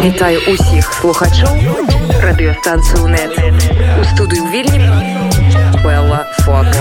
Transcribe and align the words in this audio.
Вітаю 0.00 0.40
усіх 0.48 0.92
слухачоў 0.96 1.60
радыёстанцыю 2.24 3.04
нет 3.12 3.36
у 4.00 4.04
студыю 4.08 4.48
вільні 4.48 4.80
Белла 5.84 6.24
Фокс. 6.40 6.78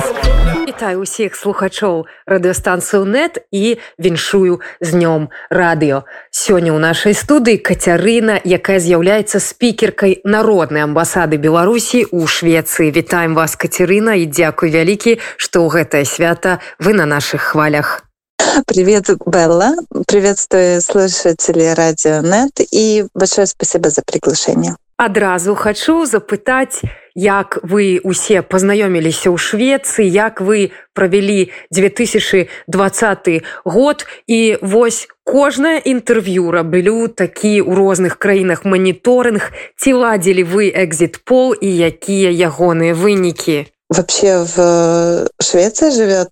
Вітаю 0.64 1.04
усіх 1.04 1.36
слухачоў 1.36 2.08
радыёстанцыю 2.24 3.04
нет 3.04 3.44
і 3.52 3.76
віншую 4.00 4.64
з 4.80 4.90
днём 4.96 5.28
радыё. 5.52 6.08
Сёння 6.32 6.72
ў 6.72 6.80
нашай 6.80 7.12
студыі 7.12 7.60
Кацярына, 7.60 8.40
якая 8.40 8.80
з'яўляецца 8.80 9.44
спікеркай 9.44 10.24
народнай 10.24 10.88
амбасады 10.88 11.36
Беларусі 11.36 12.08
ў 12.08 12.24
Швецыі. 12.24 12.96
Вітаем 12.96 13.36
вас 13.36 13.60
Кацярына 13.60 14.16
і 14.16 14.32
дзякуй 14.32 14.72
вялікі, 14.72 15.20
што 15.36 15.68
ў 15.68 15.84
гэтае 15.84 16.06
свята 16.08 16.64
вы 16.80 16.96
на 16.96 17.04
нашых 17.04 17.52
хвалях. 17.52 18.09
Привет, 18.66 19.10
Белла. 19.26 19.76
Приветствую 20.08 20.82
слушателей 20.82 21.74
Радио 21.74 22.22
Нет 22.22 22.60
и 22.72 23.06
большое 23.14 23.48
спасибо 23.48 23.90
за 23.90 24.02
приглашение. 24.06 24.76
Адразу 24.98 25.56
хочу 25.56 26.06
запытаць, 26.06 26.82
як 27.16 27.60
вы 27.64 28.02
усе 28.04 28.42
пазнаёміліся 28.42 29.32
ў 29.32 29.38
Швецыі, 29.40 30.04
як 30.04 30.42
вы 30.42 30.76
правялі 30.94 31.52
2020 31.72 33.30
год 33.64 34.06
і 34.28 34.58
вось 34.62 35.08
кожнае 35.24 35.80
інтэрв'ю 35.80 36.52
раблю 36.52 37.08
такі 37.08 37.64
ў 37.64 37.72
розных 37.72 38.20
краінах 38.20 38.68
маніторынг, 38.68 39.56
ці 39.80 39.94
ладзілі 39.94 40.44
вы 40.44 40.68
экзит-пол 40.68 41.56
і 41.56 41.70
якія 41.72 42.36
ягоныя 42.36 42.92
вынікі. 42.92 43.72
Вообще 43.90 44.46
в 44.56 45.28
Швеции 45.42 45.90
живет 45.90 46.30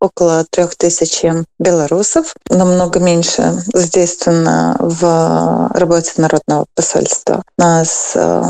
около 0.00 0.44
трех 0.50 0.74
тысяч 0.74 1.22
белорусов, 1.58 2.34
намного 2.50 2.98
меньше 2.98 3.62
задействовано 3.72 4.76
в 4.80 5.70
работе 5.74 6.12
Народного 6.16 6.66
посольства. 6.74 7.44
Нас 7.56 8.12
э, 8.16 8.42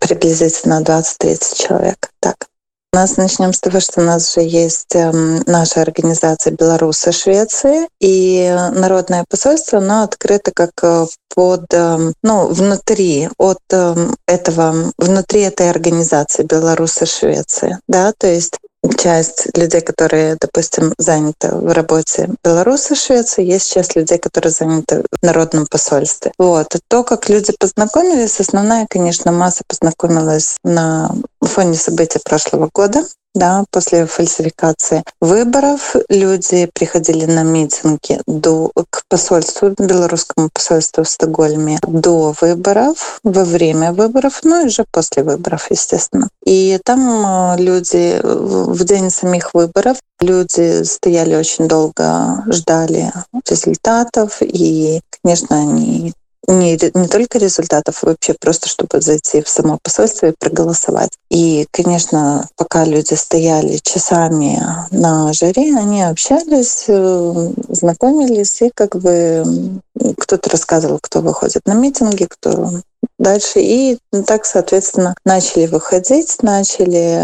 приблизительно 0.00 0.82
20-30 0.82 1.66
человек. 1.66 2.10
Так. 2.20 2.47
У 2.90 2.96
нас 2.96 3.18
начнем 3.18 3.52
с 3.52 3.60
того, 3.60 3.80
что 3.80 4.00
у 4.00 4.04
нас 4.04 4.34
же 4.34 4.40
есть 4.40 4.94
эм, 4.94 5.42
наша 5.44 5.82
организация 5.82 6.54
«Белорусы 6.54 7.12
Швеции», 7.12 7.86
и 8.00 8.48
народное 8.72 9.26
посольство, 9.28 9.78
оно 9.78 10.04
открыто 10.04 10.52
как 10.54 10.70
э, 10.82 11.04
под, 11.34 11.66
эм, 11.74 12.14
ну, 12.22 12.46
внутри 12.46 13.28
от 13.36 13.58
эм, 13.70 14.16
этого, 14.26 14.90
внутри 14.96 15.42
этой 15.42 15.68
организации 15.68 16.44
«Белорусы 16.44 17.04
Швеции», 17.04 17.78
да, 17.88 18.14
то 18.16 18.26
есть 18.26 18.58
часть 18.96 19.56
людей, 19.56 19.80
которые, 19.80 20.36
допустим, 20.40 20.94
заняты 20.98 21.54
в 21.54 21.72
работе 21.72 22.30
Беларуси, 22.42 22.94
Швеции, 22.94 23.44
есть 23.44 23.70
часть 23.70 23.96
людей, 23.96 24.18
которые 24.18 24.52
заняты 24.52 25.04
в 25.20 25.24
народном 25.24 25.66
посольстве. 25.66 26.32
Вот. 26.38 26.68
То, 26.88 27.04
как 27.04 27.28
люди 27.28 27.52
познакомились, 27.58 28.40
основная, 28.40 28.86
конечно, 28.88 29.32
масса 29.32 29.62
познакомилась 29.66 30.56
на 30.64 31.10
фоне 31.46 31.74
событий 31.74 32.20
прошлого 32.24 32.68
года 32.72 33.04
да, 33.34 33.64
после 33.70 34.06
фальсификации 34.06 35.04
выборов 35.20 35.94
люди 36.08 36.68
приходили 36.74 37.24
на 37.26 37.42
митинги 37.42 38.20
до, 38.26 38.70
к 38.90 39.02
посольству, 39.08 39.74
белорусскому 39.78 40.50
посольству 40.52 41.04
в 41.04 41.08
Стокгольме 41.08 41.78
до 41.82 42.34
выборов, 42.40 43.20
во 43.22 43.44
время 43.44 43.92
выборов, 43.92 44.40
ну 44.42 44.62
и 44.62 44.66
уже 44.66 44.84
после 44.90 45.22
выборов, 45.22 45.70
естественно. 45.70 46.28
И 46.44 46.78
там 46.84 47.54
э, 47.54 47.62
люди 47.62 48.20
в 48.22 48.84
день 48.84 49.10
самих 49.10 49.54
выборов 49.54 49.98
люди 50.20 50.82
стояли 50.82 51.36
очень 51.36 51.68
долго, 51.68 52.44
ждали 52.48 53.12
результатов, 53.48 54.38
и, 54.40 55.00
конечно, 55.22 55.56
они 55.56 56.12
не, 56.46 56.78
не 56.94 57.08
только 57.08 57.38
результатов, 57.38 58.02
вообще 58.02 58.34
просто 58.38 58.68
чтобы 58.68 59.00
зайти 59.00 59.42
в 59.42 59.48
само 59.48 59.78
посольство 59.82 60.26
и 60.26 60.34
проголосовать. 60.38 61.10
И, 61.30 61.66
конечно, 61.70 62.46
пока 62.56 62.84
люди 62.84 63.14
стояли 63.14 63.78
часами 63.82 64.62
на 64.90 65.32
жаре, 65.32 65.76
они 65.76 66.02
общались, 66.02 66.84
э, 66.88 67.52
знакомились, 67.68 68.62
и 68.62 68.70
как 68.74 68.96
бы 68.96 69.80
кто-то 70.18 70.50
рассказывал, 70.50 70.98
кто 71.00 71.20
выходит 71.20 71.62
на 71.66 71.74
митинги, 71.74 72.26
кто 72.28 72.70
дальше. 73.18 73.60
И 73.60 73.98
так, 74.26 74.44
соответственно, 74.44 75.14
начали 75.24 75.66
выходить, 75.66 76.42
начали 76.42 77.20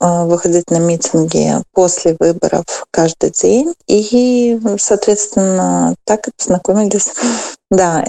э, 0.00 0.24
выходить 0.26 0.70
на 0.70 0.78
митинги 0.78 1.54
после 1.72 2.16
выборов 2.18 2.64
каждый 2.90 3.30
день. 3.30 3.74
И, 3.86 4.60
соответственно, 4.78 5.94
так 6.04 6.28
и 6.28 6.32
познакомились. 6.36 7.08
Да, 7.70 8.02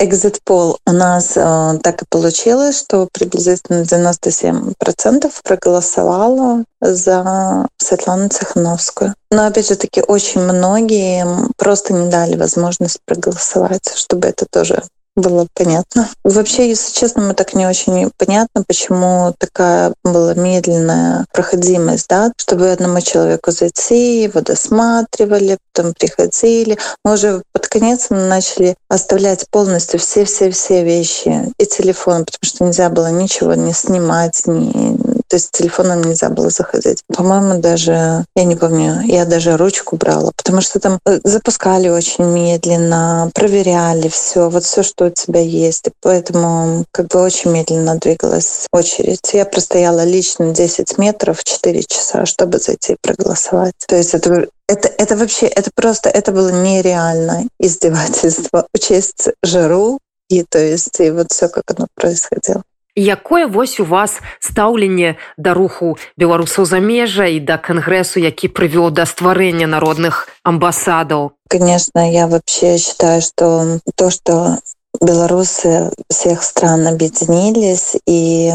экзит 0.00 0.40
пол 0.42 0.78
у 0.86 0.90
нас 0.90 1.32
э, 1.36 1.78
так 1.82 2.00
и 2.00 2.06
получилось, 2.08 2.78
что 2.78 3.06
приблизительно 3.12 3.82
97% 3.82 5.30
проголосовало 5.44 6.64
за 6.80 7.68
Светлану 7.76 8.30
Цехановскую. 8.30 9.14
Но 9.30 9.46
опять 9.46 9.68
же 9.68 9.76
таки 9.76 10.02
очень 10.02 10.40
многие 10.40 11.26
просто 11.58 11.92
не 11.92 12.10
дали 12.10 12.36
возможность 12.36 13.00
проголосовать, 13.04 13.61
чтобы 13.96 14.28
это 14.28 14.46
тоже 14.50 14.82
было 15.14 15.46
понятно. 15.54 16.08
Вообще, 16.24 16.68
если 16.70 16.92
честно, 16.92 17.22
мы 17.22 17.34
так 17.34 17.54
не 17.54 17.66
очень 17.66 18.10
понятно, 18.16 18.64
почему 18.66 19.34
такая 19.38 19.92
была 20.04 20.34
медленная 20.34 21.26
проходимость, 21.32 22.06
да, 22.08 22.32
чтобы 22.36 22.70
одному 22.70 23.00
человеку 23.00 23.50
зайти, 23.50 24.22
его 24.22 24.40
досматривали, 24.40 25.58
потом 25.72 25.92
приходили. 25.92 26.78
Мы 27.04 27.14
уже 27.14 27.42
под 27.52 27.66
конец 27.66 28.06
начали 28.10 28.74
оставлять 28.88 29.46
полностью 29.50 30.00
все-все-все 30.00 30.82
вещи 30.82 31.52
и 31.58 31.66
телефон, 31.66 32.24
потому 32.24 32.42
что 32.42 32.64
нельзя 32.64 32.88
было 32.88 33.10
ничего 33.10 33.54
не 33.54 33.72
снимать, 33.72 34.42
ни 34.46 35.21
то 35.32 35.36
есть 35.36 35.46
с 35.46 35.58
телефоном 35.58 36.02
нельзя 36.02 36.28
было 36.28 36.50
заходить. 36.50 37.04
По-моему, 37.08 37.58
даже, 37.58 38.26
я 38.36 38.44
не 38.44 38.54
помню, 38.54 39.00
я 39.00 39.24
даже 39.24 39.56
ручку 39.56 39.96
брала, 39.96 40.30
потому 40.36 40.60
что 40.60 40.78
там 40.78 40.98
э, 41.06 41.20
запускали 41.24 41.88
очень 41.88 42.26
медленно, 42.26 43.30
проверяли 43.34 44.08
все, 44.08 44.50
вот 44.50 44.64
все, 44.64 44.82
что 44.82 45.06
у 45.06 45.10
тебя 45.10 45.40
есть. 45.40 45.86
И 45.88 45.92
поэтому 46.02 46.84
как 46.92 47.06
бы 47.06 47.22
очень 47.22 47.50
медленно 47.50 47.94
двигалась 47.94 48.66
очередь. 48.74 49.32
Я 49.32 49.46
простояла 49.46 50.04
лично 50.04 50.52
10 50.52 50.98
метров 50.98 51.42
4 51.42 51.82
часа, 51.84 52.26
чтобы 52.26 52.58
зайти 52.58 52.92
и 52.92 52.96
проголосовать. 53.00 53.72
То 53.88 53.96
есть 53.96 54.12
это 54.12 54.48
это, 54.68 54.88
это 54.98 55.16
вообще, 55.16 55.46
это 55.46 55.70
просто, 55.74 56.10
это 56.10 56.30
было 56.32 56.50
нереально 56.50 57.44
издевательство. 57.58 58.66
Учесть 58.74 59.30
жару, 59.42 59.98
и 60.28 60.44
то 60.44 60.58
есть, 60.58 61.00
и 61.00 61.10
вот 61.10 61.32
все, 61.32 61.48
как 61.48 61.64
оно 61.74 61.86
происходило 61.94 62.62
Якое 62.97 63.45
вось 63.45 63.79
у 63.79 63.85
вас 63.85 64.17
стаўленне 64.41 65.17
да 65.37 65.53
руху 65.53 65.97
беларусаў 66.17 66.65
замежжа 66.65 67.29
і 67.29 67.37
да 67.39 67.61
кангрэсу, 67.61 68.17
які 68.17 68.49
прывёў 68.49 68.89
да 68.89 69.05
стварэння 69.05 69.67
народных 69.69 70.27
амбасадаў? 70.41 71.37
Конечно, 71.47 72.01
я 72.11 72.25
вообще 72.25 72.77
считаю, 72.77 73.21
что 73.21 73.79
то, 73.95 74.09
что 74.09 74.57
белорусы 74.99 75.91
всех 76.09 76.41
стран 76.41 76.87
объединились 76.87 77.95
и 78.07 78.51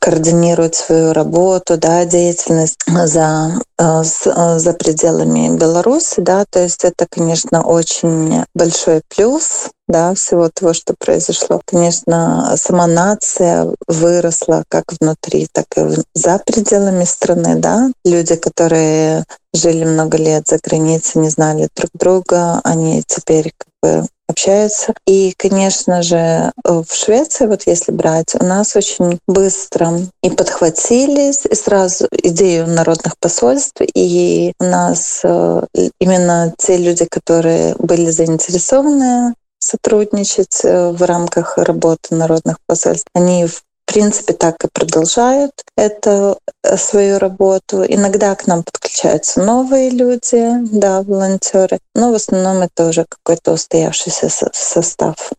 координируют 0.00 0.74
свою 0.74 1.12
работу, 1.12 1.76
да, 1.76 2.04
деятельность 2.04 2.78
за, 2.86 3.60
э, 3.78 4.02
э, 4.02 4.58
за 4.58 4.72
пределами 4.72 5.56
Беларуси, 5.56 6.20
да, 6.20 6.44
то 6.48 6.60
есть 6.62 6.84
это, 6.84 7.06
конечно, 7.08 7.62
очень 7.62 8.44
большой 8.54 9.02
плюс, 9.14 9.70
да, 9.88 10.14
всего 10.14 10.48
того, 10.48 10.72
что 10.72 10.94
произошло. 10.98 11.60
Конечно, 11.64 12.54
сама 12.56 12.86
нация 12.86 13.68
выросла 13.86 14.64
как 14.68 14.84
внутри, 15.00 15.46
так 15.52 15.66
и 15.76 16.02
за 16.14 16.40
пределами 16.44 17.04
страны, 17.04 17.56
да. 17.56 17.90
Люди, 18.04 18.36
которые 18.36 19.24
жили 19.54 19.84
много 19.84 20.16
лет 20.16 20.48
за 20.48 20.58
границей, 20.58 21.20
не 21.20 21.28
знали 21.28 21.68
друг 21.76 21.90
друга, 21.94 22.60
они 22.64 23.02
теперь 23.06 23.52
бы 23.84 24.06
общаются. 24.26 24.94
И, 25.06 25.34
конечно 25.36 26.02
же, 26.02 26.50
в 26.64 26.86
Швеции, 26.90 27.46
вот 27.46 27.66
если 27.66 27.92
брать, 27.92 28.34
у 28.40 28.44
нас 28.44 28.74
очень 28.74 29.18
быстро 29.26 29.92
и 30.22 30.30
подхватились 30.30 31.44
и 31.44 31.54
сразу 31.54 32.08
идею 32.10 32.66
народных 32.66 33.18
посольств, 33.18 33.82
и 33.94 34.52
у 34.58 34.64
нас 34.64 35.20
э, 35.24 35.62
именно 36.00 36.54
те 36.56 36.78
люди, 36.78 37.04
которые 37.04 37.74
были 37.78 38.10
заинтересованы 38.10 39.34
сотрудничать 39.58 40.60
э, 40.64 40.90
в 40.90 41.02
рамках 41.02 41.58
работы 41.58 42.14
народных 42.14 42.56
посольств. 42.66 43.08
Они 43.14 43.46
в 43.46 43.62
принципе 43.94 44.32
так 44.32 44.64
и 44.64 44.68
продолжают 44.72 45.52
эту 45.76 46.38
э, 46.64 46.76
свою 46.76 47.18
работу. 47.18 47.84
Иногда 47.86 48.34
к 48.34 48.46
нам 48.46 48.64
подключаются 48.64 49.40
новые 49.40 49.90
люди, 49.90 50.42
да, 50.72 51.02
волонтеры, 51.02 51.78
но 51.94 52.10
в 52.10 52.14
основном 52.14 52.62
это 52.62 52.88
уже 52.88 53.04
какой-то 53.08 53.52
устоявшийся 53.52 54.28
состав. 54.52 55.32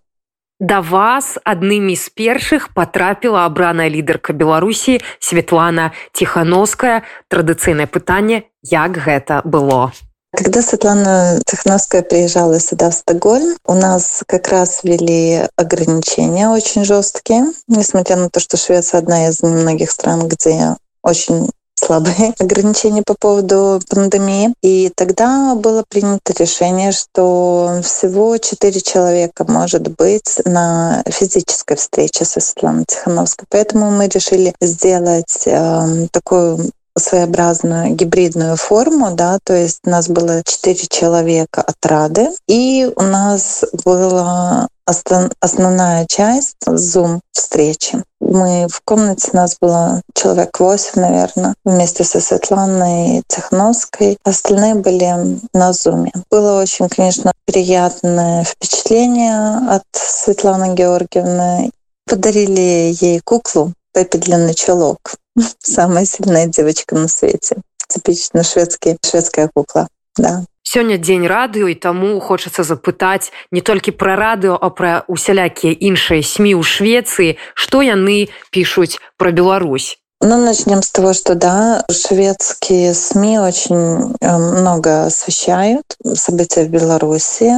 Да 0.59 0.79
вас 0.79 1.37
аднымі 1.43 1.95
з 1.99 2.07
першых 2.15 2.71
потрапіла 2.73 3.45
абраная 3.45 3.89
лідарка 3.89 4.33
Беларусі 4.33 5.01
Светлана 5.19 5.91
Тхановская. 6.15 7.03
Традыцыйнае 7.27 7.91
пытанне, 7.91 8.47
як 8.63 8.95
гэта 8.95 9.43
было. 9.43 9.91
Когда 10.35 10.61
Светлана 10.61 11.39
Цехновская 11.45 12.01
приезжала 12.01 12.59
сюда, 12.59 12.89
в 12.89 12.93
Стокгольм, 12.93 13.55
у 13.65 13.73
нас 13.73 14.21
как 14.27 14.49
раз 14.49 14.81
ввели 14.83 15.47
ограничения 15.55 16.49
очень 16.49 16.83
жесткие, 16.83 17.45
несмотря 17.67 18.17
на 18.17 18.29
то, 18.29 18.41
что 18.41 18.57
Швеция 18.57 18.97
одна 18.97 19.29
из 19.29 19.41
немногих 19.41 19.89
стран, 19.89 20.27
где 20.27 20.75
очень 21.01 21.49
слабые 21.75 22.33
ограничения 22.39 23.03
по 23.05 23.15
поводу 23.17 23.79
пандемии. 23.89 24.53
И 24.61 24.91
тогда 24.93 25.55
было 25.55 25.85
принято 25.87 26.33
решение, 26.37 26.91
что 26.91 27.79
всего 27.81 28.37
четыре 28.37 28.81
человека 28.81 29.45
может 29.47 29.87
быть 29.95 30.41
на 30.43 31.01
физической 31.07 31.77
встрече 31.77 32.25
со 32.25 32.41
Светланой 32.41 32.83
Тихановской. 32.85 33.45
Поэтому 33.49 33.89
мы 33.89 34.07
решили 34.07 34.53
сделать 34.59 35.43
э, 35.45 36.07
такую 36.11 36.71
своеобразную 36.97 37.93
гибридную 37.95 38.55
форму, 38.55 39.11
да, 39.11 39.37
то 39.43 39.53
есть 39.53 39.79
у 39.85 39.89
нас 39.89 40.07
было 40.07 40.43
четыре 40.43 40.87
человека 40.87 41.61
от 41.61 41.85
Рады, 41.85 42.29
и 42.47 42.89
у 42.95 43.01
нас 43.01 43.63
была 43.83 44.67
основная 44.85 46.05
часть 46.05 46.55
Zoom 46.67 47.19
встречи. 47.31 48.03
Мы 48.19 48.67
в 48.69 48.81
комнате, 48.85 49.29
нас 49.33 49.57
было 49.59 50.01
человек 50.13 50.59
восемь, 50.59 51.01
наверное, 51.01 51.55
вместе 51.63 52.03
со 52.03 52.19
Светланой 52.19 53.23
Цехновской. 53.27 54.17
Остальные 54.23 54.75
были 54.75 55.39
на 55.53 55.73
Зуме. 55.73 56.11
Было 56.29 56.61
очень, 56.61 56.87
конечно, 56.87 57.31
приятное 57.45 58.43
впечатление 58.43 59.69
от 59.69 59.83
Светланы 59.91 60.75
Георгиевны. 60.75 61.71
Подарили 62.07 62.95
ей 63.01 63.19
куклу 63.21 63.73
Пеппи 63.93 64.17
Длинный 64.17 64.53
Чулок. 64.53 65.15
Самая 65.58 66.04
сильная 66.04 66.46
девочка 66.46 66.94
на 66.94 67.08
свете. 67.08 67.56
Типично 67.88 68.42
шведский, 68.44 68.96
шведская 69.04 69.50
кукла. 69.52 69.88
Да. 70.16 70.44
Сёння 70.62 70.98
дзень 70.98 71.26
радыё 71.26 71.66
і 71.66 71.74
таму 71.74 72.20
хочацца 72.20 72.62
запытаць 72.62 73.32
не 73.50 73.60
толькі 73.60 73.90
пра 73.90 74.14
радыё, 74.14 74.54
а 74.54 74.70
пра 74.70 75.02
усялякія 75.08 75.74
іншыя 75.74 76.22
сМ 76.22 76.54
ў 76.54 76.62
Швецыі, 76.62 77.38
што 77.54 77.82
яны 77.82 78.30
пішуць 78.54 79.02
пра 79.18 79.34
Беларусь. 79.34 79.98
Ну, 80.27 80.43
начнем 80.43 80.81
с 80.81 80.89
того, 80.89 81.13
что 81.13 81.35
да, 81.35 81.85
шведские 81.91 82.95
СМИ 82.95 83.37
очень 83.37 84.15
э, 84.19 84.37
много 84.37 85.05
освещают 85.05 85.83
события 86.15 86.63
в 86.63 86.69
Беларуси. 86.69 87.53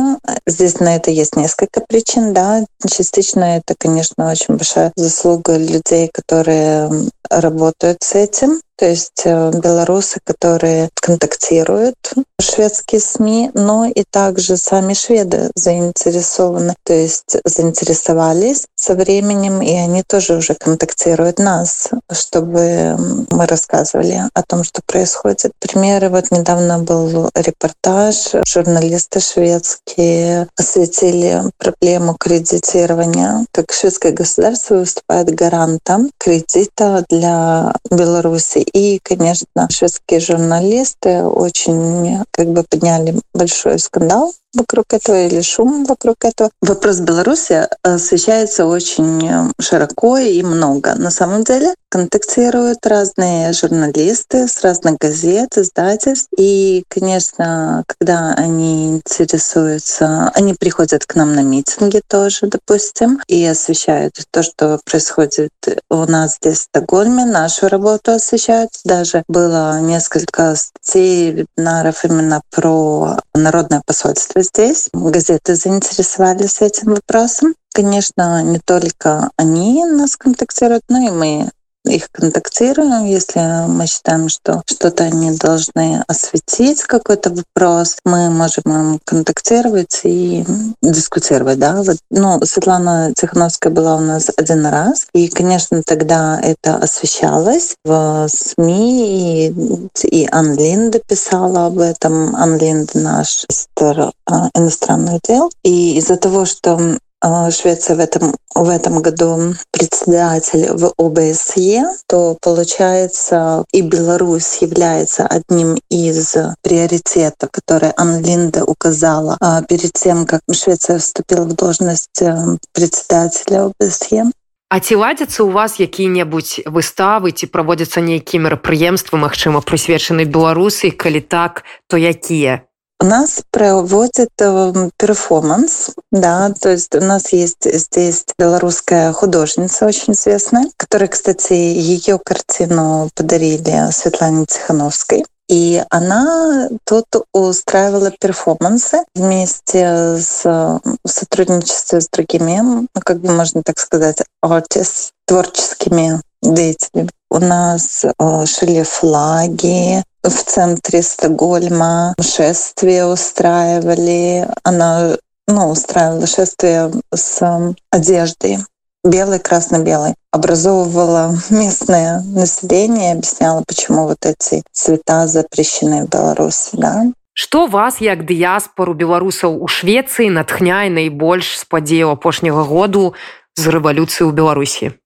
Здесь 0.45 0.81
на 0.81 0.97
это 0.97 1.09
есть 1.09 1.37
несколько 1.37 1.79
причин, 1.79 2.33
да. 2.33 2.65
Частично 2.85 3.55
это, 3.55 3.73
конечно, 3.79 4.29
очень 4.29 4.57
большая 4.57 4.91
заслуга 4.97 5.55
людей, 5.55 6.09
которые 6.13 6.91
работают 7.29 7.99
с 8.03 8.15
этим. 8.15 8.59
То 8.77 8.85
есть 8.85 9.23
э, 9.25 9.51
белорусы, 9.51 10.19
которые 10.23 10.89
контактируют 10.93 11.95
шведские 12.39 13.01
СМИ, 13.01 13.49
но 13.55 13.85
и 13.85 14.03
также 14.03 14.55
сами 14.55 14.93
шведы 14.93 15.49
заинтересованы, 15.55 16.75
то 16.83 16.93
есть 16.93 17.37
заинтересовались 17.43 18.67
со 18.75 18.93
временем, 18.93 19.63
и 19.63 19.73
они 19.73 20.03
тоже 20.03 20.35
уже 20.35 20.53
контактируют 20.53 21.39
нас, 21.39 21.89
чтобы 22.11 22.95
мы 23.31 23.47
рассказывали 23.47 24.21
о 24.33 24.43
том, 24.43 24.63
что 24.63 24.81
происходит. 24.85 25.53
Примеры, 25.59 26.09
вот 26.09 26.29
недавно 26.29 26.77
был 26.77 27.31
репортаж, 27.33 28.15
журналисты 28.45 29.19
шведские 29.19 30.47
осветили 30.55 31.41
проблему 31.57 32.15
кредитирования, 32.19 33.45
как 33.51 33.71
шведское 33.71 34.11
государство 34.11 34.75
выступает 34.75 35.33
гарантом 35.33 36.11
кредита 36.19 37.03
для 37.09 37.73
Беларуси 37.89 38.66
и, 38.73 38.99
конечно, 38.99 39.47
шведские 39.69 40.19
журналисты 40.19 41.23
очень 41.23 42.23
как 42.31 42.47
бы 42.47 42.63
подняли 42.63 43.15
большой 43.33 43.79
скандал 43.79 44.33
вокруг 44.57 44.85
этого 44.91 45.27
или 45.27 45.41
шум 45.41 45.85
вокруг 45.85 46.25
этого. 46.25 46.49
Вопрос 46.61 46.99
Беларуси 46.99 47.67
освещается 47.83 48.65
очень 48.65 49.27
э, 49.27 49.51
широко 49.59 50.17
и 50.17 50.41
много. 50.43 50.95
На 50.95 51.11
самом 51.11 51.43
деле 51.43 51.73
контактируют 51.89 52.85
разные 52.85 53.53
журналисты 53.53 54.47
с 54.47 54.61
разных 54.61 54.97
газет, 54.97 55.57
издательств. 55.57 56.29
И, 56.37 56.83
конечно, 56.89 57.83
когда 57.87 58.33
они 58.33 58.87
интересуются, 58.87 60.31
они 60.33 60.53
приходят 60.53 61.05
к 61.05 61.15
нам 61.15 61.33
на 61.35 61.41
митинги 61.41 62.01
тоже, 62.07 62.47
допустим, 62.47 63.19
и 63.27 63.45
освещают 63.45 64.13
то, 64.31 64.43
что 64.43 64.79
происходит 64.85 65.51
у 65.89 66.05
нас 66.05 66.35
здесь 66.35 66.59
в 66.59 66.63
Стокгольме, 66.63 67.25
нашу 67.25 67.67
работу 67.67 68.11
освещают. 68.11 68.69
Даже 68.83 69.23
было 69.27 69.79
несколько 69.79 70.55
статей, 70.55 71.31
вебинаров 71.31 72.03
именно 72.03 72.41
про 72.51 73.17
народное 73.33 73.81
посольство 73.85 74.41
здесь. 74.47 74.89
Газеты 74.93 75.55
заинтересовались 75.55 76.61
этим 76.61 76.93
вопросом. 76.93 77.55
Конечно, 77.73 78.41
не 78.43 78.59
только 78.59 79.29
они 79.37 79.85
нас 79.85 80.17
контактируют, 80.17 80.83
но 80.89 81.07
и 81.07 81.11
мы 81.11 81.49
их 81.87 82.09
контактируем, 82.11 83.05
если 83.05 83.67
мы 83.67 83.87
считаем, 83.87 84.29
что 84.29 84.61
что-то 84.65 85.05
они 85.05 85.31
должны 85.31 86.03
осветить, 86.07 86.83
какой-то 86.83 87.31
вопрос, 87.31 87.97
мы 88.05 88.29
можем 88.29 88.63
им 88.65 88.99
контактировать 89.03 90.01
и 90.03 90.45
дискутировать. 90.81 91.59
Да? 91.59 91.81
Вот, 91.81 91.97
ну, 92.09 92.39
Светлана 92.43 93.13
Тихановская 93.15 93.71
была 93.71 93.95
у 93.95 94.01
нас 94.01 94.29
один 94.35 94.65
раз, 94.65 95.07
и, 95.13 95.27
конечно, 95.27 95.81
тогда 95.85 96.39
это 96.41 96.75
освещалось 96.75 97.75
в 97.83 98.27
СМИ, 98.29 99.47
и, 99.47 100.07
и 100.07 100.27
Анлинда 100.31 100.99
писала 100.99 101.67
об 101.67 101.79
этом. 101.79 102.35
Анлинда 102.35 102.99
наш 102.99 103.45
министр 103.47 104.11
а, 104.25 104.49
иностранных 104.55 105.21
дел. 105.21 105.49
И 105.63 105.97
из-за 105.97 106.17
того, 106.17 106.45
что 106.45 106.97
Швеция 107.21 107.95
в 107.95 107.99
этом, 107.99 108.35
в 108.53 108.69
этом 108.69 109.01
году 109.01 109.53
председатель 109.71 110.71
в 110.71 110.93
ОБСЕ, 110.97 111.83
то 112.07 112.37
получается 112.41 113.65
и 113.71 113.81
Беларусь 113.81 114.57
является 114.61 115.25
одним 115.25 115.77
из 115.89 116.35
приоритетов, 116.61 117.49
которые 117.51 117.93
Анлинда 117.97 118.65
указала 118.65 119.37
перед 119.67 119.93
тем, 119.93 120.25
как 120.25 120.41
Швеция 120.51 120.99
вступила 120.99 121.45
в 121.45 121.53
должность 121.53 122.21
э, 122.21 122.57
председателя 122.73 123.71
ОБСЕ. 123.79 124.31
А 124.69 124.83
ці 124.83 124.99
ладзяцца 124.99 125.47
ў 125.47 125.55
вас 125.55 125.79
якія-небудзь 125.79 126.67
выставы 126.67 127.31
ці 127.31 127.47
праводзяцца 127.47 128.03
нейкія 128.03 128.43
мерапрыемствы 128.43 129.15
магчыма 129.15 129.63
прысвечаны 129.63 130.27
беларусы 130.27 130.91
калі 130.91 131.23
так 131.23 131.63
то 131.87 131.95
якія 131.95 132.66
У 132.99 133.05
нас 133.05 133.43
проводит 133.51 134.31
э, 134.39 134.89
перформанс, 134.97 135.91
да, 136.11 136.51
то 136.59 136.69
есть 136.69 136.95
у 136.95 136.99
нас 136.99 137.31
есть 137.31 137.71
здесь 137.71 138.25
белорусская 138.39 139.13
художница 139.13 139.85
очень 139.85 140.13
известная, 140.13 140.65
которая, 140.77 141.07
кстати, 141.07 141.53
ее 141.53 142.17
картину 142.17 143.09
подарили 143.13 143.91
Светлане 143.91 144.47
Тихановской. 144.47 145.25
И 145.47 145.81
она 145.91 146.69
тут 146.85 147.05
устраивала 147.33 148.11
перформансы 148.11 149.03
вместе 149.13 150.17
с 150.17 150.43
в 150.43 151.07
сотрудничестве 151.07 152.01
с 152.01 152.09
другими, 152.09 152.59
ну, 152.61 152.87
как 153.05 153.19
бы 153.19 153.31
можно 153.31 153.61
так 153.63 153.77
сказать, 153.79 154.23
артист, 154.41 155.11
творческими 155.27 156.19
деятелями. 156.41 157.09
У 157.29 157.39
нас 157.39 158.05
э, 158.05 158.45
шили 158.45 158.83
флаги, 158.83 160.03
в 160.29 160.43
центре 160.43 161.01
Стокгольма 161.01 162.15
шествие 162.21 163.05
устраивали. 163.05 164.47
Она 164.63 165.17
ну, 165.47 165.69
устраивала 165.69 166.27
шествие 166.27 166.91
с 167.13 167.75
одеждой 167.91 168.57
белой, 169.03 169.39
красно-белой. 169.39 170.15
Образовывала 170.31 171.35
местное 171.49 172.21
население, 172.21 173.13
объясняла, 173.13 173.63
почему 173.65 174.07
вот 174.07 174.25
эти 174.25 174.63
цвета 174.71 175.27
запрещены 175.27 176.05
в 176.05 176.09
Беларуси. 176.09 176.69
Да? 176.73 177.05
Што 177.33 177.67
вас 177.67 178.01
як 178.01 178.25
дыяспору 178.25 178.93
беларусаў 178.97 179.61
у 179.61 179.67
Швецыі 179.69 180.33
натхняе 180.33 180.89
найбольш 180.89 181.59
з 181.61 181.65
падзею 181.69 182.09
апошняга 182.09 182.65
году 182.65 183.13
з 183.53 183.69
рэвалюцыі 183.69 184.25
ў 184.25 184.33
Беларусі? 184.33 184.97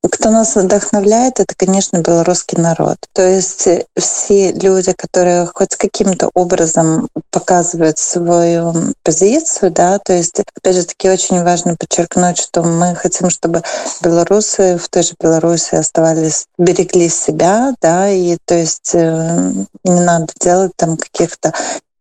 Кто 0.00 0.30
нас 0.30 0.54
вдохновляет, 0.54 1.40
это, 1.40 1.54
конечно, 1.56 1.98
белорусский 1.98 2.56
народ. 2.56 2.98
То 3.12 3.26
есть 3.26 3.66
э, 3.66 3.84
все 3.96 4.52
люди, 4.52 4.92
которые 4.92 5.46
хоть 5.52 5.74
каким-то 5.74 6.30
образом 6.34 7.08
показывают 7.32 7.98
свою 7.98 8.72
позицию, 9.02 9.72
да, 9.72 9.98
то 9.98 10.12
есть, 10.12 10.40
опять 10.54 10.76
же 10.76 10.84
таки, 10.84 11.10
очень 11.10 11.42
важно 11.42 11.74
подчеркнуть, 11.76 12.38
что 12.38 12.62
мы 12.62 12.94
хотим, 12.94 13.28
чтобы 13.28 13.62
белорусы 14.00 14.78
в 14.78 14.88
той 14.88 15.02
же 15.02 15.14
Беларуси 15.20 15.74
оставались, 15.74 16.46
берегли 16.58 17.08
себя, 17.08 17.74
да, 17.80 18.08
и 18.08 18.36
то 18.44 18.54
есть 18.54 18.94
э, 18.94 19.52
не 19.82 20.00
надо 20.00 20.32
делать 20.40 20.72
там 20.76 20.96
каких-то 20.96 21.52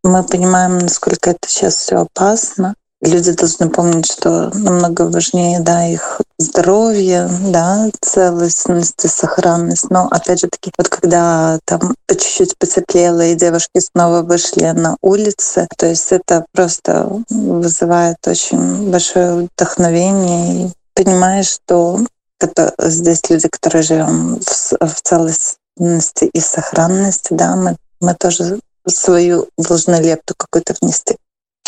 мы 0.03 0.23
понимаем, 0.23 0.77
насколько 0.77 1.31
это 1.31 1.47
сейчас 1.47 1.75
все 1.75 2.01
опасно. 2.01 2.75
Люди 3.01 3.31
должны 3.33 3.69
помнить, 3.69 4.11
что 4.11 4.49
намного 4.55 5.03
важнее 5.03 5.59
да, 5.59 5.85
их 5.85 6.19
здоровье, 6.39 7.29
да, 7.51 7.91
целостность 8.01 9.05
и 9.05 9.07
сохранность. 9.07 9.91
Но, 9.91 10.07
опять 10.07 10.39
же 10.39 10.47
таки, 10.47 10.71
вот 10.75 10.89
когда 10.89 11.59
там 11.65 11.95
чуть-чуть 12.09 12.57
потеплело, 12.57 13.21
и 13.21 13.35
девушки 13.35 13.79
снова 13.79 14.23
вышли 14.23 14.65
на 14.71 14.97
улицы, 15.01 15.67
то 15.77 15.85
есть 15.85 16.11
это 16.11 16.45
просто 16.53 17.07
вызывает 17.29 18.17
очень 18.25 18.89
большое 18.89 19.47
вдохновение. 19.55 20.65
И 20.65 20.71
понимаешь, 20.95 21.49
что 21.49 21.99
это 22.39 22.73
здесь 22.79 23.21
люди, 23.29 23.47
которые 23.47 23.83
живем 23.83 24.39
в, 24.39 24.87
в 24.87 25.01
целостности 25.03 26.25
и 26.25 26.39
сохранности, 26.39 27.33
да, 27.33 27.55
мы, 27.55 27.77
мы 27.99 28.15
тоже 28.15 28.59
свою 28.87 29.47
должны 29.57 29.95
лепту 29.95 30.33
какую-то 30.35 30.75
внести 30.81 31.17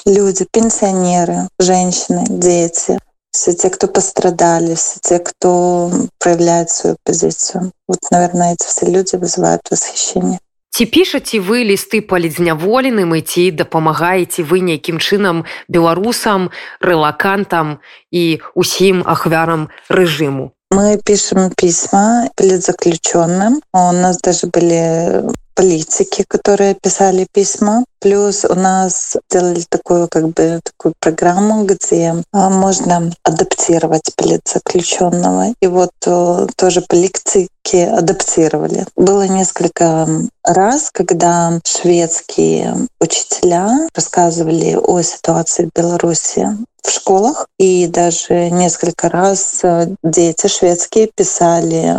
Люди, 0.07 0.47
пенсионеры, 0.53 1.49
женщины, 1.59 2.25
дети, 2.29 2.99
все 3.31 3.55
те, 3.55 3.71
кто 3.71 3.89
пострадали, 3.89 4.75
все 4.75 4.99
те, 5.01 5.19
кто 5.19 5.91
проявляет 6.19 6.71
свою 6.71 6.97
позицию. 7.05 7.73
Вот, 7.89 7.99
наверное, 8.11 8.53
эти 8.55 8.67
все 8.67 8.87
люди 8.87 9.17
вызывают 9.17 9.63
восхищение. 9.71 10.39
Ці 10.75 10.85
пішаце 10.91 11.39
вы 11.39 11.63
лісты 11.63 12.03
палідзняволеным 12.03 13.15
і 13.15 13.23
ці 13.23 13.55
дапамагаеце 13.55 14.43
вы 14.43 14.59
нейкім 14.59 14.99
чынам 14.99 15.47
беларусам, 15.71 16.51
рэлакантам 16.83 17.79
і 18.11 18.43
усім 18.59 19.07
ахвярам 19.07 19.71
рэжыму. 19.87 20.51
Мы 20.75 20.99
пишем 20.99 21.55
письма 21.55 22.27
политзаключенным. 22.35 23.63
У 23.73 23.93
нас 23.93 24.19
даже 24.19 24.49
были 24.49 25.23
политики, 25.60 26.24
которые 26.26 26.74
писали 26.74 27.28
письма. 27.34 27.84
Плюс 28.00 28.46
у 28.46 28.56
нас 28.56 29.18
сделали 29.30 29.66
такую 29.68 30.08
как 30.08 30.30
бы 30.30 30.62
такую 30.64 30.94
программу, 31.02 31.66
где 31.66 32.16
а, 32.32 32.50
можно 32.50 33.12
адаптировать 33.24 34.10
политзаключенного. 34.16 35.54
И 35.62 35.68
вот 35.68 35.92
э, 36.06 36.48
тоже 36.56 36.82
политики 36.88 37.76
адаптировали. 37.76 38.86
Было 38.96 39.28
несколько 39.28 40.08
раз, 40.46 40.92
когда 40.94 41.60
шведские 41.66 42.88
учителя 43.02 43.90
рассказывали 43.94 44.76
о 44.82 45.02
ситуации 45.02 45.66
в 45.66 45.78
Беларуси 45.78 46.48
в 46.84 46.90
школах. 46.90 47.48
И 47.58 47.88
даже 47.88 48.50
несколько 48.50 49.10
раз 49.10 49.60
э, 49.64 49.90
дети 50.06 50.48
шведские 50.48 51.10
писали 51.14 51.98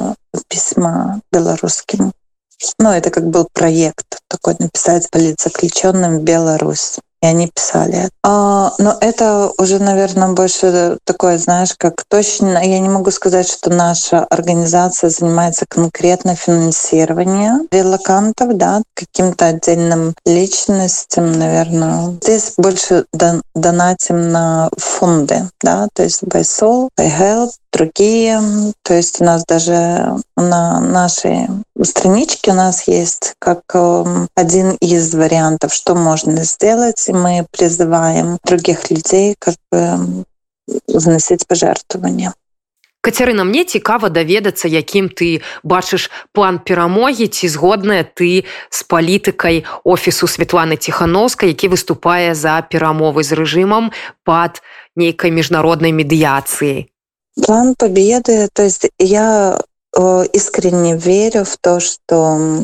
письма 0.48 1.20
белорусским 1.30 2.12
ну, 2.78 2.90
это 2.90 3.10
как 3.10 3.28
был 3.28 3.48
проект 3.52 4.20
такой 4.28 4.56
написать 4.58 5.10
политзаключенным 5.10 6.20
Беларусь 6.20 6.98
и 7.22 7.26
они 7.26 7.48
писали. 7.48 8.08
А, 8.22 8.72
но 8.78 8.96
это 9.00 9.50
уже, 9.58 9.78
наверное, 9.78 10.28
больше 10.28 10.98
такое, 11.04 11.38
знаешь, 11.38 11.74
как 11.76 12.04
точно. 12.08 12.64
Я 12.64 12.78
не 12.78 12.88
могу 12.88 13.10
сказать, 13.10 13.48
что 13.48 13.70
наша 13.70 14.24
организация 14.24 15.10
занимается 15.10 15.66
конкретно 15.68 16.34
финансированием 16.34 17.68
релакантов, 17.70 18.56
да, 18.56 18.82
каким-то 18.94 19.46
отдельным 19.46 20.14
личностям, 20.24 21.32
наверное. 21.32 22.12
Здесь 22.22 22.54
больше 22.56 23.04
донатим 23.54 24.32
на 24.32 24.70
фонды, 24.76 25.48
да, 25.62 25.88
то 25.92 26.02
есть 26.02 26.22
by 26.22 26.40
Soul, 26.40 26.88
by 26.98 27.10
Help, 27.10 27.50
другие. 27.72 28.40
То 28.82 28.94
есть 28.94 29.20
у 29.20 29.24
нас 29.24 29.44
даже 29.44 30.16
на 30.36 30.80
нашей 30.80 31.48
страничке 31.82 32.50
у 32.52 32.54
нас 32.54 32.86
есть 32.88 33.34
как 33.38 33.62
один 34.34 34.72
из 34.80 35.14
вариантов, 35.14 35.72
что 35.72 35.94
можно 35.94 36.44
сделать. 36.44 37.08
И 37.08 37.12
мы 37.12 37.46
призываем 37.50 38.38
других 38.44 38.90
людей 38.90 39.34
как 39.38 39.54
бы 39.70 40.24
вносить 40.88 41.46
пожертвования. 41.46 42.34
Кацярына 43.00 43.44
мне 43.48 43.64
цікава 43.64 44.12
даведацца 44.12 44.68
якім 44.68 45.08
ты 45.08 45.40
бачыш 45.64 46.10
план 46.36 46.60
перамогі 46.60 47.32
ці 47.32 47.48
згодная 47.48 48.04
ты 48.04 48.44
з 48.68 48.80
палітыкай 48.84 49.64
офісу 49.88 50.28
Светланы 50.28 50.76
ціхановскай 50.76 51.56
які 51.56 51.72
выступае 51.72 52.36
за 52.36 52.60
перамовы 52.60 53.24
з 53.24 53.40
рэжымам 53.40 53.88
пад 54.20 54.60
нейкай 55.00 55.32
міжнароднай 55.32 55.96
медыяцыі 55.96 56.89
План 57.46 57.74
победы, 57.76 58.48
то 58.52 58.62
есть 58.62 58.88
я 58.98 59.60
э, 59.96 60.24
искренне 60.32 60.96
верю 60.96 61.44
в 61.44 61.56
то, 61.58 61.80
что 61.80 62.62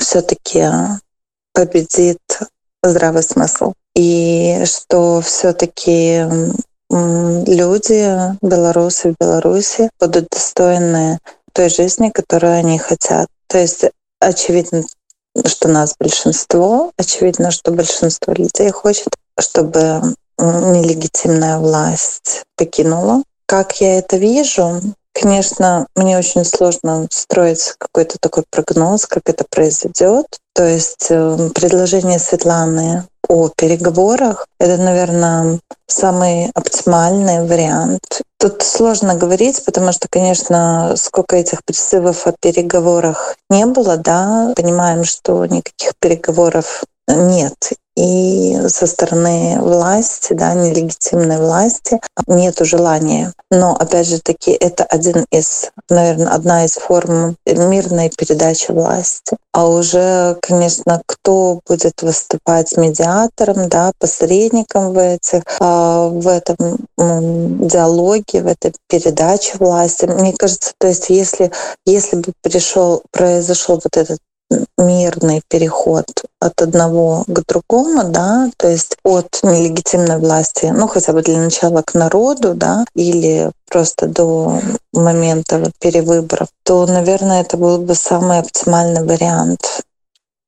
все-таки 0.00 0.64
победит 1.52 2.20
здравый 2.82 3.22
смысл. 3.22 3.72
И 3.94 4.62
что 4.66 5.20
все-таки 5.22 6.24
люди, 6.90 8.36
белорусы 8.42 9.12
в 9.12 9.16
Беларуси, 9.18 9.90
будут 9.98 10.28
достойны 10.30 11.18
той 11.52 11.70
жизни, 11.70 12.10
которую 12.10 12.52
они 12.58 12.78
хотят. 12.78 13.28
То 13.48 13.58
есть 13.58 13.86
очевидно, 14.20 14.84
что 15.46 15.68
нас 15.68 15.94
большинство, 15.98 16.92
очевидно, 16.98 17.50
что 17.50 17.72
большинство 17.72 18.34
людей 18.34 18.70
хочет, 18.70 19.08
чтобы 19.40 20.14
нелегитимная 20.38 21.58
власть 21.58 22.44
покинула 22.56 23.22
как 23.46 23.80
я 23.80 23.98
это 23.98 24.16
вижу, 24.16 24.80
конечно, 25.12 25.86
мне 25.94 26.18
очень 26.18 26.44
сложно 26.44 27.06
строить 27.10 27.74
какой-то 27.78 28.18
такой 28.20 28.44
прогноз, 28.50 29.06
как 29.06 29.22
это 29.26 29.44
произойдет. 29.48 30.26
То 30.54 30.64
есть 30.64 31.06
э, 31.10 31.50
предложение 31.54 32.18
Светланы 32.18 33.04
о 33.28 33.48
переговорах— 33.48 34.46
это, 34.60 34.80
наверное, 34.80 35.60
самый 35.86 36.50
оптимальный 36.54 37.46
вариант. 37.46 38.22
Тут 38.38 38.62
сложно 38.62 39.14
говорить, 39.14 39.64
потому 39.64 39.92
что, 39.92 40.08
конечно, 40.08 40.94
сколько 40.96 41.36
этих 41.36 41.64
призывов 41.64 42.26
о 42.26 42.34
переговорах 42.40 43.36
не 43.50 43.66
было, 43.66 43.96
да, 43.96 44.52
понимаем, 44.54 45.04
что 45.04 45.44
никаких 45.46 45.92
переговоров 45.98 46.84
нет 47.08 47.72
и 47.96 48.58
со 48.68 48.86
стороны 48.86 49.58
власти, 49.60 50.34
да, 50.34 50.54
нелегитимной 50.54 51.38
власти 51.38 51.98
нет 52.26 52.56
желания. 52.60 53.32
Но, 53.50 53.74
опять 53.74 54.06
же 54.06 54.20
таки, 54.20 54.52
это 54.52 54.84
один 54.84 55.24
из, 55.30 55.70
наверное, 55.88 56.32
одна 56.32 56.64
из 56.66 56.74
форм 56.74 57.36
мирной 57.46 58.10
передачи 58.10 58.70
власти. 58.70 59.36
А 59.52 59.66
уже, 59.66 60.36
конечно, 60.42 61.00
кто 61.06 61.60
будет 61.66 62.02
выступать 62.02 62.76
медиатором, 62.76 63.68
да, 63.70 63.92
посредником 63.98 64.92
в 64.92 64.98
этих, 64.98 65.42
а, 65.60 66.08
в 66.08 66.28
этом 66.28 66.78
диалоге, 66.98 68.42
в 68.42 68.46
этой 68.46 68.74
передаче 68.88 69.56
власти. 69.58 70.04
Мне 70.04 70.34
кажется, 70.34 70.72
то 70.78 70.88
есть 70.88 71.08
если, 71.08 71.50
если 71.86 72.16
бы 72.16 72.32
пришел, 72.42 73.02
произошел 73.10 73.80
вот 73.82 73.96
этот 73.96 74.18
мирный 74.78 75.42
переход 75.48 76.06
от 76.40 76.62
одного 76.62 77.24
к 77.26 77.46
другому, 77.46 78.04
да, 78.04 78.50
то 78.56 78.68
есть 78.68 78.96
от 79.04 79.40
нелегитимной 79.42 80.18
власти, 80.18 80.66
ну 80.66 80.86
хотя 80.86 81.12
бы 81.12 81.22
для 81.22 81.38
начала 81.38 81.82
к 81.82 81.94
народу, 81.94 82.54
да, 82.54 82.84
или 82.94 83.50
просто 83.68 84.06
до 84.06 84.60
момента 84.92 85.70
перевыборов, 85.80 86.48
то, 86.62 86.86
наверное, 86.86 87.42
это 87.42 87.56
был 87.56 87.78
бы 87.78 87.94
самый 87.94 88.38
оптимальный 88.38 89.04
вариант 89.04 89.82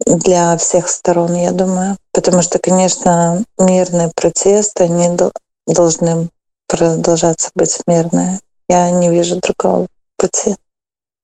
для 0.07 0.57
всех 0.57 0.89
сторон, 0.89 1.35
я 1.35 1.53
думаю. 1.53 1.97
Потому 2.13 2.43
что, 2.43 2.59
конечно, 2.59 3.43
мирные 3.59 4.11
протесты, 4.15 4.85
они 4.85 5.11
должны 5.67 6.29
продолжаться 6.67 7.51
быть 7.55 7.81
мирные. 7.87 8.41
Я 8.69 8.91
не 8.91 9.09
вижу 9.11 9.41
другого 9.41 9.87
пути. 10.17 10.57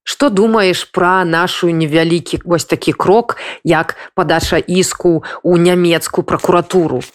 Што 0.03 0.29
думаеш 0.29 0.83
пра 0.89 1.25
нашу 1.25 1.69
невялікі 1.69 2.41
вось 2.45 2.65
такі 2.65 2.93
крок, 2.93 3.37
як 3.63 3.95
падача 4.15 4.57
іску 4.57 5.21
ў 5.45 5.61
нямецкую 5.61 6.25
прокуратуру? 6.25 7.05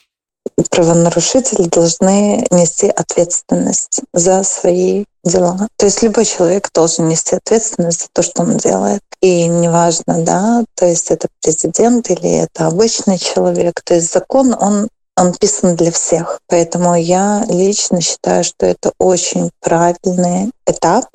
Правонарушители 0.71 1.67
должны 1.67 2.47
нести 2.51 2.87
ответственность 2.87 4.03
за 4.13 4.45
свои 4.45 5.05
дела. 5.25 5.67
То 5.77 5.87
есть 5.87 6.03
любой 6.03 6.25
человек 6.25 6.69
должен 6.73 7.09
нести 7.09 7.35
ответственность 7.35 8.03
за 8.03 8.09
то, 8.13 8.23
что 8.23 8.43
он 8.43 8.59
делает. 8.59 9.03
И 9.21 9.47
неважно, 9.47 10.23
да, 10.23 10.65
то 10.77 10.87
есть 10.87 11.11
это 11.11 11.29
президент 11.43 12.11
или 12.11 12.31
это 12.45 12.67
обычный 12.67 13.19
человек. 13.19 13.81
То 13.83 13.95
есть 13.95 14.13
закон, 14.13 14.55
он 14.59 14.89
он 15.17 15.33
писан 15.33 15.77
для 15.77 15.91
всех. 15.91 16.41
Поэтому 16.49 16.95
я 16.97 17.45
лично 17.49 18.01
считаю, 18.01 18.45
что 18.45 18.67
это 18.67 18.93
очень 18.99 19.51
правильный 19.61 20.51
этап 20.67 21.07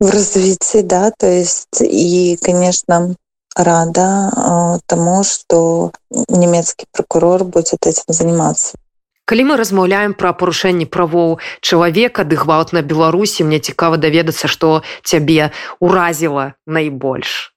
в 0.00 0.10
развитии, 0.10 0.82
да, 0.82 1.12
то 1.16 1.26
есть 1.26 1.80
и, 1.80 2.36
конечно, 2.42 3.14
рада 3.56 4.30
э, 4.36 4.78
тому, 4.86 5.24
что 5.24 5.92
немецкий 6.28 6.86
прокурор 6.92 7.44
будет 7.44 7.86
этим 7.86 8.04
заниматься. 8.08 8.76
Калі 9.24 9.44
мы 9.48 9.56
размаўляем 9.56 10.12
пра 10.12 10.36
парушэнні 10.36 10.84
правоў 10.84 11.40
чалавека 11.64 12.28
ды 12.28 12.36
гвалт 12.36 12.76
на 12.76 12.82
беларусі 12.84 13.48
мне 13.48 13.56
цікава 13.56 13.96
даведацца 13.96 14.52
што 14.52 14.82
цябе 15.00 15.48
уразіла 15.80 16.52
найбольш 16.66 17.56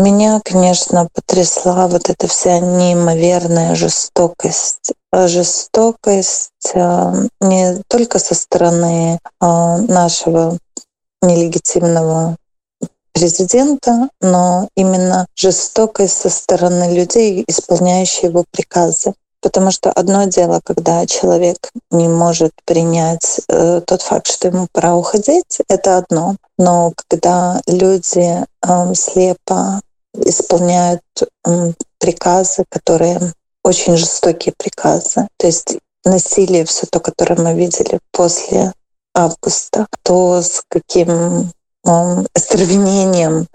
меня 0.00 0.40
конечно 0.40 1.06
потрясла 1.12 1.88
вот 1.88 2.08
эта 2.08 2.26
вся 2.26 2.58
неимоверная 2.58 3.76
жестокость 3.76 4.96
жестокость 5.12 6.54
есть 6.72 7.30
не 7.40 7.82
только 7.88 8.18
со 8.18 8.34
стороны 8.34 9.18
нашего 9.40 10.58
нелегитимного 11.21 12.35
президента, 13.13 14.09
но 14.21 14.69
именно 14.75 15.27
жестокость 15.35 16.21
со 16.21 16.29
стороны 16.29 16.95
людей, 16.95 17.43
исполняющих 17.47 18.23
его 18.23 18.45
приказы. 18.51 19.13
Потому 19.41 19.71
что 19.71 19.91
одно 19.91 20.25
дело, 20.25 20.59
когда 20.63 21.05
человек 21.05 21.69
не 21.91 22.07
может 22.07 22.51
принять 22.65 23.39
э, 23.47 23.81
тот 23.85 24.01
факт, 24.01 24.27
что 24.27 24.49
ему 24.49 24.67
пора 24.71 24.95
уходить, 24.95 25.59
это 25.69 25.97
одно. 25.97 26.35
Но 26.57 26.91
когда 27.07 27.61
люди 27.65 28.43
э, 28.43 28.93
слепо 28.95 29.81
исполняют 30.13 31.01
э, 31.45 31.71
приказы, 31.99 32.65
которые 32.69 33.19
очень 33.63 33.95
жестокие 33.95 34.53
приказы, 34.57 35.27
то 35.37 35.47
есть 35.47 35.77
насилие, 36.03 36.65
все 36.65 36.85
то, 36.87 36.99
которое 36.99 37.35
мы 37.35 37.53
видели 37.53 37.99
после 38.11 38.73
августа, 39.13 39.87
то 40.03 40.41
с 40.41 40.63
каким 40.67 41.51
остервенением 42.33 43.47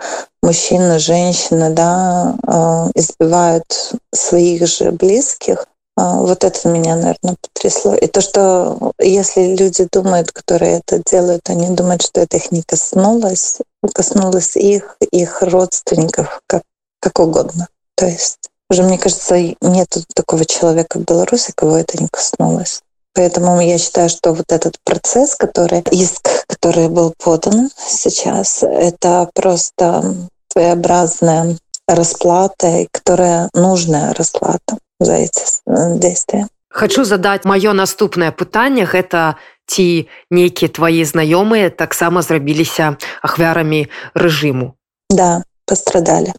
мужчина, 0.43 0.99
женщина, 0.99 1.71
да, 1.71 2.37
э, 2.47 2.91
избивают 2.95 3.93
своих 4.13 4.67
же 4.67 4.93
близких, 4.93 5.67
а, 5.97 6.17
вот 6.17 6.43
это 6.43 6.69
меня, 6.69 6.97
наверное, 6.97 7.37
потрясло. 7.41 7.95
И 7.95 8.07
то, 8.09 8.21
что 8.21 8.93
если 8.99 9.55
люди 9.55 9.87
думают, 9.91 10.33
которые 10.33 10.79
это 10.79 11.01
делают, 11.05 11.49
они 11.49 11.69
думают, 11.69 12.03
что 12.03 12.21
это 12.21 12.37
их 12.37 12.51
не 12.51 12.63
коснулось, 12.63 13.59
коснулось 13.95 14.57
их, 14.57 14.97
их 15.13 15.43
родственников, 15.43 16.41
как, 16.49 16.63
как 17.01 17.21
угодно. 17.21 17.69
То 17.95 18.07
есть 18.07 18.51
уже, 18.69 18.83
мне 18.83 18.99
кажется, 18.99 19.37
нет 19.61 19.97
такого 20.15 20.45
человека 20.45 20.99
в 20.99 21.05
Беларуси, 21.05 21.53
кого 21.55 21.77
это 21.77 22.03
не 22.03 22.09
коснулось. 22.09 22.83
Поэтому 23.14 23.60
я 23.60 23.78
считаю, 23.78 24.10
что 24.10 24.34
вот 24.34 24.52
этот 24.52 24.78
процесс, 24.84 25.36
который 25.36 25.84
иск, 25.92 26.46
который 26.48 26.90
был 26.90 27.14
подан 27.18 27.70
сейчас, 27.76 28.64
это 28.64 29.30
просто 29.34 30.16
своеобразная 30.52 31.58
расплата, 31.88 32.86
которая 32.92 33.50
нужная 33.54 34.14
расплата 34.14 34.78
за 35.00 35.14
эти 35.14 35.42
э, 35.66 35.98
действия. 35.98 36.48
Хочу 36.70 37.04
задать 37.04 37.46
маё 37.46 37.74
наступнае 37.74 38.32
пытанне 38.32 38.86
гэта 38.86 39.36
ці 39.70 40.10
нейкія 40.34 40.70
твои 40.70 41.06
знаёмыя 41.06 41.70
таксама 41.70 42.22
зрабіліся 42.22 42.98
ахвярамі 43.22 43.88
режиму 44.14 44.74
да 45.10 45.44
пострадали 45.66 46.34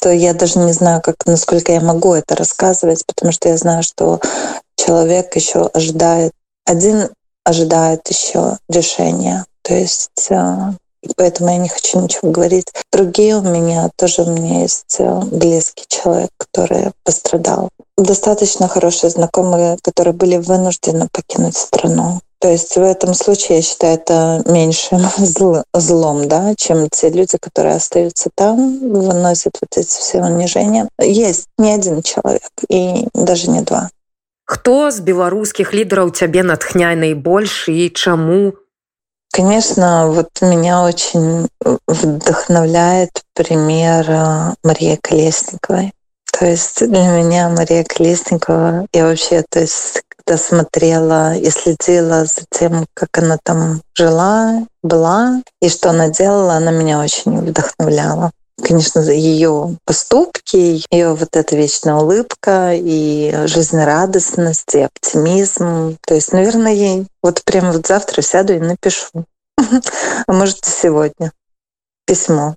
то 0.00 0.12
я 0.12 0.34
даже 0.34 0.58
не 0.58 0.72
знаю 0.72 1.00
как 1.00 1.26
насколько 1.26 1.72
я 1.72 1.80
могу 1.80 2.14
это 2.14 2.36
рассказывать 2.36 3.04
потому 3.06 3.32
что 3.32 3.48
я 3.48 3.56
знаю 3.56 3.82
что 3.82 4.20
человек 4.85 5.35
еще 5.35 5.65
ожидает 5.73 6.31
один 6.65 7.09
ожидает 7.43 8.07
еще 8.09 8.57
решения 8.69 9.45
то 9.63 9.73
есть 9.73 10.27
э, 10.29 10.55
поэтому 11.15 11.51
я 11.51 11.57
не 11.57 11.69
хочу 11.69 11.99
ничего 11.99 12.31
говорить. 12.31 12.67
Другие 12.91 13.37
у 13.37 13.41
меня 13.41 13.89
тоже 13.95 14.23
у 14.23 14.31
меня 14.31 14.61
есть 14.61 14.95
э, 14.99 15.19
близкий 15.31 15.85
человек, 15.87 16.31
который 16.37 16.91
пострадал. 17.03 17.69
Достаточно 17.97 18.67
хорошие 18.67 19.09
знакомые, 19.09 19.77
которые 19.81 20.13
были 20.13 20.37
вынуждены 20.37 21.07
покинуть 21.11 21.57
страну. 21.57 22.19
То 22.41 22.47
есть 22.47 22.75
в 22.77 22.81
этом 22.81 23.13
случае, 23.13 23.57
я 23.57 23.61
считаю, 23.61 23.95
это 23.95 24.41
меньшим 24.45 25.01
зл, 25.17 25.57
злом, 25.73 26.27
да, 26.27 26.53
чем 26.55 26.87
те 26.89 27.09
люди, 27.09 27.37
которые 27.37 27.75
остаются 27.75 28.29
там, 28.33 28.79
выносят 28.79 29.57
вот 29.61 29.77
эти 29.77 29.87
все 29.87 30.21
унижения. 30.21 30.87
Есть 31.01 31.47
не 31.57 31.73
один 31.73 32.01
человек, 32.01 32.49
и 32.69 33.07
даже 33.13 33.49
не 33.49 33.61
два. 33.61 33.89
Хто 34.48 34.90
з 34.90 35.00
беларускіх 35.00 35.74
лідараў 35.74 36.10
цябе 36.10 36.42
натхняе 36.42 36.96
найбольш 36.96 37.68
і 37.68 37.88
чаму 37.88 38.52
Конечно, 39.34 40.12
вот 40.12 40.28
меня 40.42 40.84
очень 40.84 41.48
вдохновляет 41.88 43.10
пример 43.34 44.08
э, 44.08 44.54
Марии 44.62 44.96
Колесниковой. 45.02 45.92
То 46.38 46.46
есть 46.46 46.86
для 46.86 47.08
меня 47.08 47.48
Мария 47.48 47.82
Колесникова, 47.82 48.86
я 48.92 49.06
вообще, 49.06 49.44
то 49.50 49.58
есть 49.58 50.02
когда 50.24 50.38
смотрела 50.38 51.36
и 51.36 51.50
следила 51.50 52.24
за 52.24 52.42
тем, 52.50 52.86
как 52.94 53.18
она 53.18 53.38
там 53.42 53.82
жила, 53.94 54.62
была 54.84 55.42
и 55.60 55.68
что 55.68 55.90
она 55.90 56.10
делала, 56.10 56.54
она 56.54 56.70
меня 56.70 57.00
очень 57.00 57.40
вдохновляла. 57.40 58.30
Конечно, 58.63 58.99
ее 59.09 59.77
поступки, 59.85 60.81
ее 60.91 61.13
вот 61.13 61.35
эта 61.35 61.55
вечная 61.55 61.95
улыбка 61.95 62.73
и 62.73 63.33
жизнерадостность, 63.45 64.75
и 64.75 64.81
оптимизм. 64.81 65.97
То 66.05 66.15
есть, 66.15 66.33
наверное, 66.33 66.73
ей 66.73 67.07
вот 67.21 67.43
прямо 67.43 67.71
вот 67.71 67.87
завтра 67.87 68.21
сяду 68.21 68.53
и 68.53 68.59
напишу. 68.59 69.25
А 70.27 70.33
может, 70.33 70.65
и 70.65 70.69
сегодня 70.69 71.31
письмо. 72.05 72.55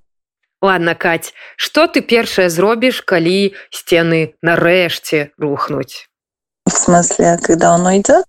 Ладно, 0.62 0.94
Кать, 0.94 1.34
что 1.56 1.88
ты 1.88 2.00
першае 2.00 2.48
зробишь, 2.48 3.02
калі 3.02 3.54
стены 3.70 4.34
нарэшце 4.42 5.30
рухнуть? 5.36 6.08
В 6.64 6.70
смысле, 6.70 7.38
когда 7.42 7.74
он 7.74 7.84
уйдет? 7.84 8.26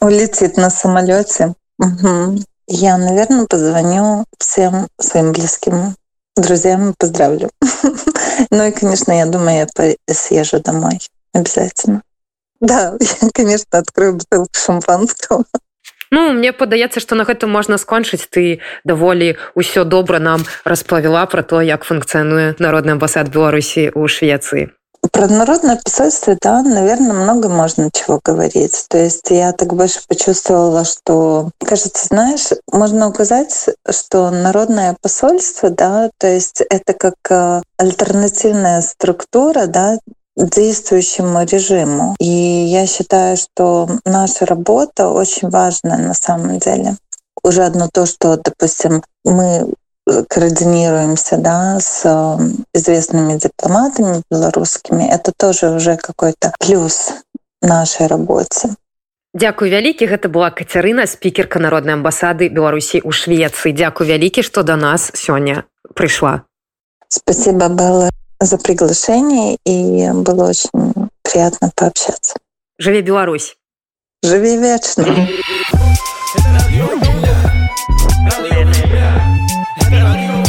Улетит 0.00 0.58
на 0.58 0.68
самолете? 0.68 1.54
Угу. 1.78 2.38
Я, 2.66 2.98
наверное, 2.98 3.46
позвоню 3.46 4.26
всем 4.38 4.88
своим 5.00 5.32
близким 5.32 5.96
друзьям 6.36 6.94
поздравлю. 6.98 7.50
ну 8.50 8.64
и, 8.66 8.72
конечно, 8.72 9.12
я 9.12 9.26
думаю, 9.26 9.66
я 10.08 10.14
съезжу 10.14 10.60
домой. 10.60 10.98
Обязательно. 11.32 12.02
Да, 12.60 12.96
я, 13.00 13.28
конечно, 13.34 13.78
открою 13.78 14.14
бутылку 14.14 14.50
шампанского. 14.52 15.44
Ну 16.10 16.32
мне 16.32 16.52
падаецца 16.52 17.00
што 17.02 17.18
на 17.18 17.24
гэтым 17.26 17.50
можна 17.50 17.78
скончыць 17.82 18.30
ты 18.30 18.62
даволі 18.86 19.34
ўсё 19.58 19.82
добра 19.82 20.22
нам 20.22 20.46
распавяла 20.62 21.26
пра 21.26 21.42
то 21.42 21.58
як 21.60 21.82
функцыянуе 21.82 22.54
народны 22.62 22.94
амбасад 22.94 23.26
беларусі 23.34 23.90
ў 23.90 24.06
швецыі 24.06 24.70
Про 25.12 25.28
народное 25.28 25.78
посольство, 25.82 26.36
да, 26.40 26.62
наверное, 26.62 27.12
много 27.12 27.48
можно 27.48 27.90
чего 27.92 28.20
говорить. 28.24 28.86
То 28.88 28.98
есть 28.98 29.30
я 29.30 29.52
так 29.52 29.74
больше 29.74 30.00
почувствовала, 30.08 30.84
что, 30.84 31.50
кажется, 31.58 32.06
знаешь, 32.06 32.48
можно 32.72 33.08
указать, 33.08 33.68
что 33.90 34.30
народное 34.30 34.96
посольство, 35.00 35.70
да, 35.70 36.10
то 36.18 36.26
есть 36.26 36.62
это 36.70 36.94
как 36.94 37.14
э, 37.30 37.62
альтернативная 37.76 38.80
структура, 38.80 39.66
да, 39.66 39.98
действующему 40.36 41.44
режиму. 41.44 42.14
И 42.18 42.26
я 42.26 42.86
считаю, 42.86 43.36
что 43.36 43.88
наша 44.04 44.46
работа 44.46 45.08
очень 45.08 45.48
важная 45.48 45.98
на 45.98 46.14
самом 46.14 46.58
деле. 46.58 46.96
Уже 47.42 47.64
одно 47.64 47.88
то, 47.92 48.06
что, 48.06 48.36
допустим, 48.36 49.02
мы 49.24 49.72
координируемся 50.06 51.36
да, 51.36 51.78
с 51.80 52.04
известными 52.74 53.38
дипломатами 53.38 54.22
белорусскими, 54.30 55.04
это 55.04 55.32
тоже 55.36 55.70
уже 55.70 55.96
какой-то 55.96 56.52
плюс 56.58 57.12
нашей 57.60 58.06
работе. 58.06 58.70
Дякую 59.34 59.68
вялікі 59.68 60.08
гэта 60.08 60.32
была 60.32 60.48
кацярына 60.48 61.04
спікерка 61.04 61.60
народнай 61.60 61.92
амбасады 61.92 62.48
беларусі 62.48 63.04
ў 63.04 63.12
швецыі 63.12 63.76
дзякую 63.76 64.08
вялікі 64.08 64.40
што 64.40 64.64
до 64.64 64.80
нас 64.80 65.12
сёння 65.12 65.68
прыйшла 65.92 66.48
спасибо 67.08 67.68
было 67.68 68.10
за 68.40 68.58
приглашение 68.58 69.56
и 69.64 70.10
было 70.12 70.50
очень 70.50 71.08
приятно 71.22 71.70
пообщаться. 71.74 72.34
Жыве 72.78 73.02
Беларусь 73.02 73.56
Te 79.88 80.00
lo 80.00 80.12
digo. 80.14 80.45